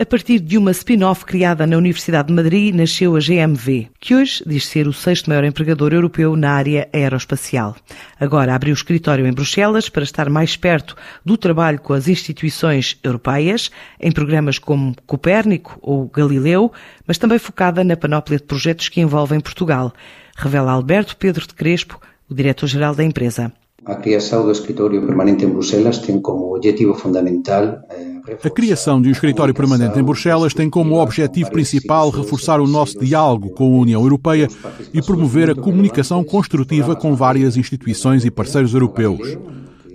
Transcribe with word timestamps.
A 0.00 0.06
partir 0.06 0.40
de 0.40 0.56
uma 0.56 0.70
spin-off 0.70 1.26
criada 1.26 1.66
na 1.66 1.76
Universidade 1.76 2.28
de 2.28 2.32
Madrid, 2.32 2.74
nasceu 2.74 3.14
a 3.14 3.18
GMV, 3.18 3.90
que 4.00 4.14
hoje 4.14 4.42
diz 4.46 4.64
ser 4.64 4.88
o 4.88 4.94
sexto 4.94 5.28
maior 5.28 5.44
empregador 5.44 5.92
europeu 5.92 6.34
na 6.36 6.52
área 6.52 6.88
aeroespacial. 6.90 7.76
Agora 8.18 8.54
abriu 8.54 8.72
escritório 8.72 9.26
em 9.26 9.32
Bruxelas 9.34 9.90
para 9.90 10.02
estar 10.02 10.30
mais 10.30 10.56
perto 10.56 10.96
do 11.22 11.36
trabalho 11.36 11.78
com 11.78 11.92
as 11.92 12.08
instituições 12.08 12.98
europeias, 13.04 13.70
em 14.00 14.10
programas 14.10 14.58
como 14.58 14.96
Copérnico 15.06 15.78
ou 15.82 16.06
Galileu, 16.08 16.72
mas 17.06 17.18
também 17.18 17.38
focada 17.38 17.84
na 17.84 17.94
panóplia 17.94 18.38
de 18.38 18.44
projetos 18.44 18.88
que 18.88 19.02
envolvem 19.02 19.38
Portugal, 19.38 19.92
revela 20.34 20.72
Alberto 20.72 21.14
Pedro 21.14 21.46
de 21.46 21.52
Crespo, 21.52 22.00
o 22.26 22.34
diretor-geral 22.34 22.94
da 22.94 23.04
empresa. 23.04 23.52
A 23.84 23.96
criação 23.96 24.44
do 24.44 24.52
escritório 24.52 25.04
permanente 25.04 25.44
em 25.44 25.48
Bruxelas 25.50 25.98
tem 25.98 26.20
como 26.22 26.54
objetivo 26.54 26.94
fundamental. 26.94 27.82
Eh, 27.90 28.19
a 28.42 28.50
criação 28.50 29.00
de 29.00 29.08
um 29.08 29.12
escritório 29.12 29.54
permanente 29.54 29.98
em 29.98 30.02
Bruxelas 30.02 30.54
tem 30.54 30.70
como 30.70 31.00
objetivo 31.00 31.50
principal 31.50 32.10
reforçar 32.10 32.60
o 32.60 32.66
nosso 32.66 32.98
diálogo 32.98 33.50
com 33.50 33.64
a 33.76 33.80
União 33.80 34.02
Europeia 34.02 34.48
e 34.92 35.02
promover 35.02 35.50
a 35.50 35.54
comunicação 35.54 36.22
construtiva 36.22 36.94
com 36.94 37.14
várias 37.14 37.56
instituições 37.56 38.24
e 38.24 38.30
parceiros 38.30 38.74
europeus. 38.74 39.36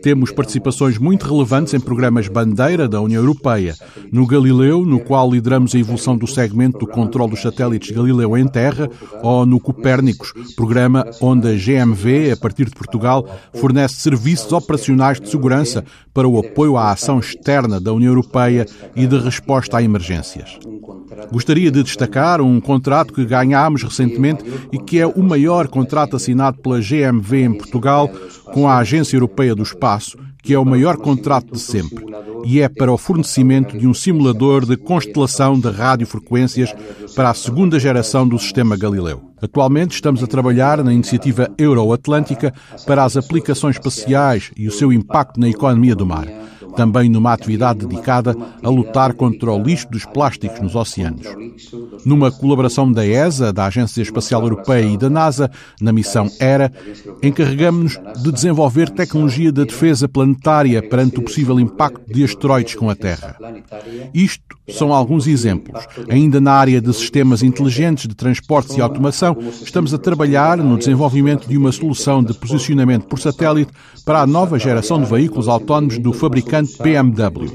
Temos 0.05 0.29
participações 0.29 0.99
muito 0.99 1.25
relevantes 1.25 1.73
em 1.73 1.79
programas 1.79 2.27
bandeira 2.27 2.87
da 2.87 3.01
União 3.01 3.23
Europeia. 3.23 3.75
No 4.11 4.27
Galileu, 4.27 4.85
no 4.85 4.99
qual 4.99 5.31
lideramos 5.31 5.73
a 5.73 5.79
evolução 5.79 6.15
do 6.15 6.27
segmento 6.27 6.77
do 6.77 6.85
controle 6.85 7.31
dos 7.31 7.41
satélites 7.41 7.89
Galileu 7.89 8.37
em 8.37 8.47
terra, 8.47 8.87
ou 9.23 9.47
no 9.47 9.59
Copérnicos, 9.59 10.31
programa 10.55 11.07
onde 11.19 11.47
a 11.47 11.53
GMV, 11.53 12.33
a 12.33 12.37
partir 12.37 12.65
de 12.65 12.75
Portugal, 12.75 13.27
fornece 13.55 13.95
serviços 13.95 14.53
operacionais 14.53 15.19
de 15.19 15.27
segurança 15.27 15.83
para 16.13 16.27
o 16.27 16.37
apoio 16.37 16.77
à 16.77 16.91
ação 16.91 17.17
externa 17.17 17.81
da 17.81 17.91
União 17.91 18.11
Europeia 18.11 18.67
e 18.95 19.07
de 19.07 19.17
resposta 19.17 19.77
a 19.77 19.81
emergências. 19.81 20.59
Gostaria 21.31 21.71
de 21.71 21.81
destacar 21.81 22.41
um 22.41 22.59
contrato 22.59 23.13
que 23.13 23.25
ganhámos 23.25 23.83
recentemente 23.83 24.43
e 24.71 24.77
que 24.77 24.99
é 24.99 25.07
o 25.07 25.23
maior 25.23 25.67
contrato 25.67 26.15
assinado 26.15 26.57
pela 26.59 26.79
GMV 26.79 27.43
em 27.43 27.53
Portugal 27.53 28.09
com 28.53 28.67
a 28.67 28.77
Agência 28.77 29.15
Europeia 29.15 29.55
do 29.55 29.63
Espaço, 29.63 29.94
que 30.41 30.53
é 30.53 30.59
o 30.59 30.65
maior 30.65 30.97
contrato 30.97 31.51
de 31.51 31.59
sempre, 31.59 32.05
e 32.45 32.61
é 32.61 32.69
para 32.69 32.91
o 32.91 32.97
fornecimento 32.97 33.77
de 33.77 33.87
um 33.87 33.93
simulador 33.93 34.65
de 34.65 34.77
constelação 34.77 35.59
de 35.59 35.69
radiofrequências 35.69 36.73
para 37.15 37.29
a 37.29 37.33
segunda 37.33 37.79
geração 37.79 38.27
do 38.27 38.37
sistema 38.37 38.77
Galileu. 38.77 39.21
Atualmente 39.41 39.93
estamos 39.93 40.23
a 40.23 40.27
trabalhar 40.27 40.83
na 40.83 40.93
iniciativa 40.93 41.49
Euroatlântica 41.57 42.53
para 42.85 43.03
as 43.03 43.17
aplicações 43.17 43.75
espaciais 43.75 44.51
e 44.55 44.67
o 44.67 44.71
seu 44.71 44.91
impacto 44.91 45.39
na 45.39 45.49
economia 45.49 45.95
do 45.95 46.05
mar 46.05 46.27
também 46.75 47.09
numa 47.09 47.33
atividade 47.33 47.85
dedicada 47.85 48.35
a 48.63 48.69
lutar 48.69 49.13
contra 49.13 49.51
o 49.51 49.61
lixo 49.61 49.89
dos 49.89 50.05
plásticos 50.05 50.59
nos 50.59 50.75
oceanos. 50.75 51.27
Numa 52.05 52.31
colaboração 52.31 52.91
da 52.91 53.05
ESA, 53.05 53.51
da 53.51 53.65
Agência 53.65 54.01
Espacial 54.01 54.41
Europeia 54.43 54.85
e 54.85 54.97
da 54.97 55.09
NASA, 55.09 55.49
na 55.81 55.91
missão 55.91 56.29
ERA, 56.39 56.71
encarregamos-nos 57.21 57.99
de 58.21 58.31
desenvolver 58.31 58.89
tecnologia 58.89 59.51
de 59.51 59.65
defesa 59.65 60.07
planetária 60.07 60.81
perante 60.81 61.19
o 61.19 61.23
possível 61.23 61.59
impacto 61.59 62.01
de 62.11 62.23
asteroides 62.23 62.75
com 62.75 62.89
a 62.89 62.95
Terra. 62.95 63.37
Isto 64.13 64.43
são 64.69 64.93
alguns 64.93 65.27
exemplos. 65.27 65.85
Ainda 66.09 66.41
na 66.41 66.53
área 66.53 66.81
de 66.81 66.93
sistemas 66.93 67.43
inteligentes 67.43 68.07
de 68.07 68.15
transportes 68.15 68.77
e 68.77 68.81
automação, 68.81 69.37
estamos 69.61 69.93
a 69.93 69.97
trabalhar 69.97 70.57
no 70.57 70.77
desenvolvimento 70.77 71.47
de 71.47 71.57
uma 71.57 71.71
solução 71.71 72.23
de 72.23 72.33
posicionamento 72.33 73.05
por 73.05 73.19
satélite 73.19 73.71
para 74.05 74.21
a 74.21 74.27
nova 74.27 74.57
geração 74.57 75.01
de 75.01 75.09
veículos 75.09 75.47
autónomos 75.47 75.97
do 75.97 76.13
fabricante 76.13 76.64
BMW. 76.81 77.49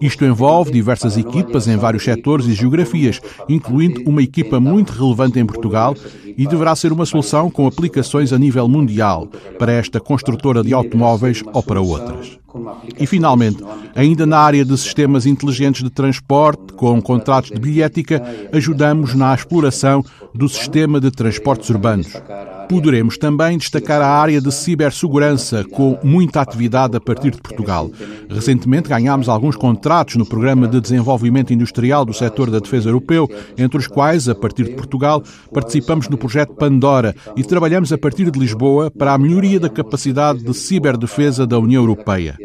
Isto 0.00 0.24
envolve 0.24 0.72
diversas 0.72 1.16
equipas 1.16 1.66
em 1.66 1.76
vários 1.76 2.04
setores 2.04 2.46
e 2.46 2.52
geografias, 2.52 3.20
incluindo 3.48 4.02
uma 4.08 4.22
equipa 4.22 4.60
muito 4.60 4.92
relevante 4.92 5.38
em 5.38 5.46
Portugal 5.46 5.94
e 6.36 6.46
deverá 6.46 6.74
ser 6.76 6.92
uma 6.92 7.04
solução 7.04 7.50
com 7.50 7.66
aplicações 7.66 8.32
a 8.32 8.38
nível 8.38 8.68
mundial 8.68 9.26
para 9.58 9.72
esta 9.72 9.98
construtora 9.98 10.62
de 10.62 10.72
automóveis 10.72 11.42
ou 11.52 11.62
para 11.62 11.80
outras. 11.80 12.38
E, 12.98 13.06
finalmente, 13.06 13.62
ainda 13.94 14.24
na 14.24 14.38
área 14.38 14.64
de 14.64 14.76
sistemas 14.78 15.26
inteligentes 15.26 15.82
de 15.82 15.90
transporte, 15.90 16.72
com 16.74 17.00
contratos 17.02 17.50
de 17.50 17.60
bilhética, 17.60 18.22
ajudamos 18.52 19.14
na 19.14 19.34
exploração 19.34 20.04
do 20.34 20.48
sistema 20.48 21.00
de 21.00 21.10
transportes 21.10 21.68
urbanos. 21.70 22.12
Poderemos 22.68 23.16
também 23.16 23.56
destacar 23.56 24.02
a 24.02 24.08
área 24.08 24.40
de 24.40 24.52
cibersegurança, 24.52 25.64
com 25.64 25.98
muita 26.02 26.40
atividade 26.40 26.96
a 26.96 27.00
partir 27.00 27.30
de 27.30 27.40
Portugal. 27.40 27.90
Recentemente 28.28 28.88
ganhámos 28.88 29.28
alguns 29.28 29.56
contratos 29.56 30.16
no 30.16 30.26
Programa 30.26 30.68
de 30.68 30.80
Desenvolvimento 30.80 31.52
Industrial 31.52 32.04
do 32.04 32.12
Setor 32.12 32.50
da 32.50 32.58
Defesa 32.58 32.88
Europeu, 32.88 33.28
entre 33.56 33.78
os 33.78 33.86
quais, 33.86 34.28
a 34.28 34.34
partir 34.34 34.64
de 34.64 34.74
Portugal, 34.74 35.22
participamos 35.52 36.08
no 36.08 36.18
projeto 36.18 36.54
Pandora 36.54 37.14
e 37.36 37.42
trabalhamos 37.42 37.92
a 37.92 37.98
partir 37.98 38.30
de 38.30 38.38
Lisboa 38.38 38.90
para 38.90 39.14
a 39.14 39.18
melhoria 39.18 39.58
da 39.58 39.68
capacidade 39.68 40.44
de 40.44 40.52
ciberdefesa 40.54 41.46
da 41.46 41.58
União 41.58 41.82
Europeia. 41.82 42.36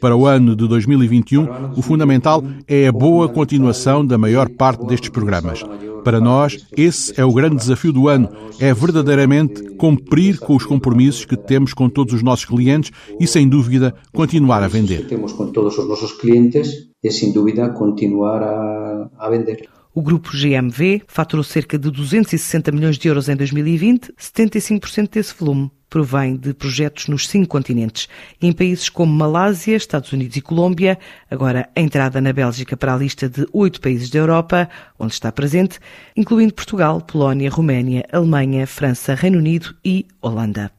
Para 0.00 0.14
o 0.14 0.26
ano 0.26 0.54
de 0.54 0.68
2021, 0.68 1.72
o 1.76 1.82
fundamental 1.82 2.44
é 2.68 2.86
a 2.86 2.92
boa 2.92 3.28
continuação 3.28 4.06
da 4.06 4.18
maior 4.18 4.48
parte 4.48 4.86
destes 4.86 5.08
programas. 5.08 5.64
Para 6.06 6.20
nós, 6.20 6.64
esse 6.76 7.20
é 7.20 7.24
o 7.24 7.32
grande 7.32 7.56
desafio 7.56 7.92
do 7.92 8.06
ano, 8.06 8.28
é 8.60 8.72
verdadeiramente 8.72 9.60
cumprir 9.70 10.38
com 10.38 10.54
os 10.54 10.64
compromissos 10.64 11.24
que 11.24 11.36
temos 11.36 11.74
com 11.74 11.88
todos 11.88 12.14
os 12.14 12.22
nossos 12.22 12.44
clientes 12.44 12.92
e, 13.18 13.26
sem 13.26 13.48
dúvida, 13.48 13.92
continuar 14.12 14.62
a 14.62 14.68
vender. 14.68 15.08
Temos 15.08 15.32
com 15.32 15.50
todos 15.50 15.76
os 15.76 15.88
nossos 15.88 16.12
clientes 16.12 16.86
e, 17.02 17.10
sem 17.10 17.32
dúvida, 17.32 17.70
continuar 17.70 18.40
a, 18.40 19.10
a 19.18 19.28
vender. 19.28 19.68
O 19.92 20.00
grupo 20.00 20.30
GMV 20.30 21.02
faturou 21.08 21.42
cerca 21.42 21.76
de 21.76 21.90
260 21.90 22.70
milhões 22.70 22.96
de 22.96 23.08
euros 23.08 23.28
em 23.28 23.34
2020, 23.34 24.12
75% 24.16 25.10
desse 25.10 25.34
volume 25.36 25.72
provém 25.88 26.36
de 26.36 26.52
projetos 26.52 27.08
nos 27.08 27.28
cinco 27.28 27.48
continentes, 27.48 28.08
em 28.40 28.52
países 28.52 28.88
como 28.88 29.12
Malásia, 29.12 29.76
Estados 29.76 30.12
Unidos 30.12 30.36
e 30.36 30.40
Colômbia, 30.40 30.98
agora 31.30 31.68
a 31.74 31.80
entrada 31.80 32.20
na 32.20 32.32
Bélgica 32.32 32.76
para 32.76 32.94
a 32.94 32.98
lista 32.98 33.28
de 33.28 33.46
oito 33.52 33.80
países 33.80 34.10
da 34.10 34.18
Europa, 34.18 34.68
onde 34.98 35.14
está 35.14 35.30
presente, 35.30 35.78
incluindo 36.16 36.54
Portugal, 36.54 37.00
Polónia, 37.00 37.50
Roménia, 37.50 38.04
Alemanha, 38.12 38.66
França, 38.66 39.14
Reino 39.14 39.38
Unido 39.38 39.74
e 39.84 40.06
Holanda. 40.20 40.76